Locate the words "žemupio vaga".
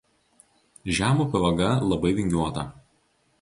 0.99-1.69